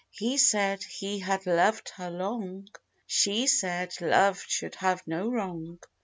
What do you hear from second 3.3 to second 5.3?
said, love should have no